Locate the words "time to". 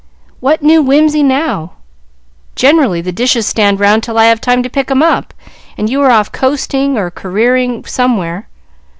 4.41-4.67